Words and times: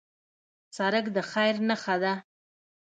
سړک 0.77 1.05
د 1.15 1.17
خیر 1.31 1.55
نښه 1.67 1.95
ده. 2.03 2.13